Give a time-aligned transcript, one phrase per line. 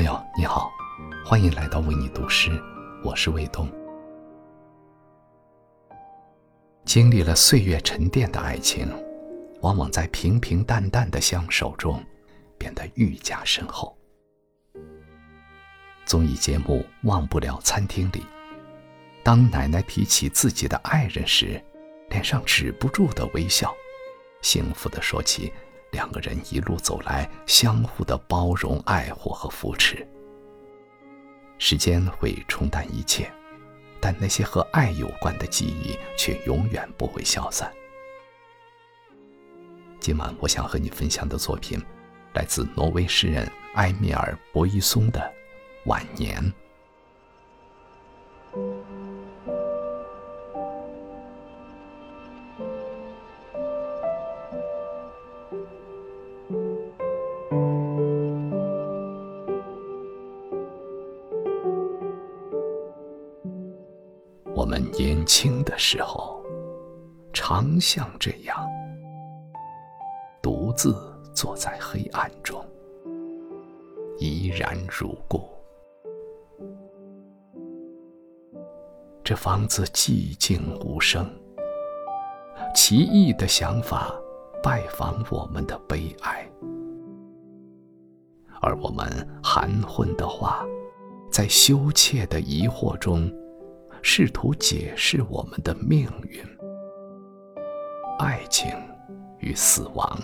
[0.00, 0.72] 朋友你好，
[1.26, 2.50] 欢迎来到为你读诗，
[3.04, 3.70] 我是卫东。
[6.86, 8.88] 经历了岁月沉淀的爱情，
[9.60, 12.02] 往往在平平淡淡的相守中，
[12.56, 13.94] 变得愈加深厚。
[16.06, 18.24] 综艺节目《忘不了餐厅》里，
[19.22, 21.62] 当奶奶提起自己的爱人时，
[22.08, 23.70] 脸上止不住的微笑，
[24.40, 25.52] 幸福的说起
[25.92, 30.06] 两个人一路走来相互的包容、爱护和扶持。
[31.58, 33.30] 时间会冲淡一切，
[34.00, 37.70] 但那些和爱有关的记忆却永远不会消散。
[39.98, 41.78] 今晚我想和你分享的作品，
[42.32, 45.20] 来自挪威诗人埃米尔·博伊松的
[45.88, 46.42] 《晚年》。
[64.54, 66.42] 我们年轻的时候，
[67.32, 68.68] 常像这样，
[70.42, 70.94] 独自
[71.32, 72.62] 坐在黑暗中，
[74.18, 75.48] 怡然如故。
[79.24, 81.30] 这房子寂静无声，
[82.74, 84.12] 奇异的想法
[84.62, 86.46] 拜访我们的悲哀，
[88.60, 89.06] 而我们
[89.42, 90.66] 含混的话，
[91.30, 93.32] 在羞怯的疑惑中。
[94.02, 96.42] 试图解释我们的命运、
[98.18, 98.70] 爱情
[99.38, 100.18] 与死亡。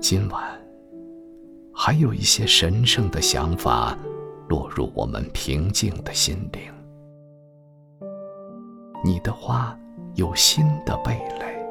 [0.00, 0.42] 今晚，
[1.74, 3.96] 还有一些神圣的想法
[4.48, 6.62] 落入我们平静的心灵。
[9.04, 9.76] 你的花
[10.14, 11.66] 有新的蓓蕾，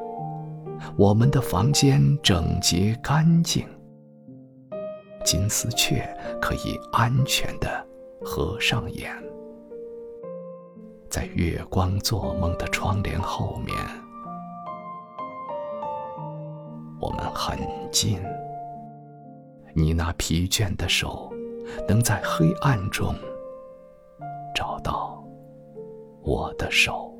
[0.96, 3.66] 我们的房间整洁干净。
[5.24, 6.06] 金丝雀
[6.40, 7.86] 可以安全的
[8.20, 9.10] 合上眼，
[11.08, 13.74] 在月光做梦的窗帘后面，
[17.00, 17.58] 我们很
[17.90, 18.22] 近。
[19.74, 21.32] 你那疲倦的手，
[21.88, 23.14] 能在黑暗中
[24.54, 25.24] 找到
[26.22, 27.13] 我的手。